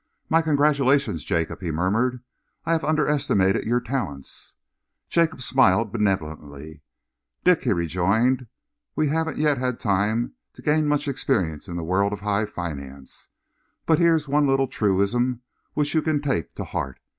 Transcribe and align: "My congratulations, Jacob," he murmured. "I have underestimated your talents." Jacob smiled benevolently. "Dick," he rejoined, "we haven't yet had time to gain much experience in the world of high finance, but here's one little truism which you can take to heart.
"My 0.29 0.41
congratulations, 0.41 1.23
Jacob," 1.23 1.61
he 1.61 1.69
murmured. 1.69 2.23
"I 2.65 2.71
have 2.71 2.83
underestimated 2.83 3.65
your 3.65 3.79
talents." 3.79 4.55
Jacob 5.09 5.43
smiled 5.43 5.91
benevolently. 5.91 6.81
"Dick," 7.43 7.61
he 7.65 7.71
rejoined, 7.71 8.47
"we 8.95 9.09
haven't 9.09 9.37
yet 9.37 9.59
had 9.59 9.79
time 9.79 10.33
to 10.53 10.63
gain 10.63 10.87
much 10.87 11.07
experience 11.07 11.67
in 11.67 11.75
the 11.75 11.83
world 11.83 12.13
of 12.13 12.21
high 12.21 12.45
finance, 12.45 13.27
but 13.85 13.99
here's 13.99 14.27
one 14.27 14.47
little 14.47 14.67
truism 14.67 15.41
which 15.75 15.93
you 15.93 16.01
can 16.01 16.19
take 16.19 16.55
to 16.55 16.63
heart. 16.63 16.99